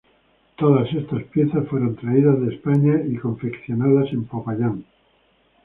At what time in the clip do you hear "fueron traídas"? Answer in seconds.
1.67-2.41